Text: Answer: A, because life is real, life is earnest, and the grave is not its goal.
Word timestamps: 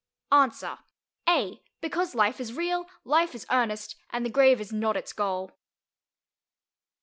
Answer: 0.31 0.79
A, 1.29 1.61
because 1.79 2.15
life 2.15 2.41
is 2.41 2.55
real, 2.57 2.87
life 3.03 3.35
is 3.35 3.45
earnest, 3.51 3.97
and 4.09 4.25
the 4.25 4.31
grave 4.31 4.59
is 4.59 4.73
not 4.73 4.97
its 4.97 5.13
goal. 5.13 5.51